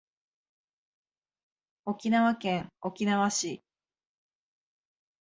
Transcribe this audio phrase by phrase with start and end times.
[1.85, 3.61] 沖縄県沖縄市